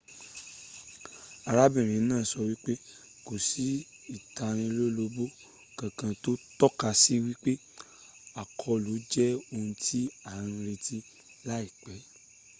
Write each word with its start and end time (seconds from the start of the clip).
arábìnrin 1.49 2.05
náà 2.11 2.23
sọ 2.31 2.39
wípé 2.49 2.73
kò 3.25 3.33
sí 3.47 3.65
ìtalólobó 4.15 5.23
kankan 5.77 6.13
tó 6.23 6.31
tọ́ka 6.59 6.89
sí 7.01 7.13
wípé 7.25 7.51
àkọlù 8.41 8.93
jẹ 9.11 9.27
ohun 9.53 9.69
ti 9.85 9.99
à 10.31 10.33
ń 10.45 10.49
retí 10.65 10.97
láìpẹ́ 11.47 11.99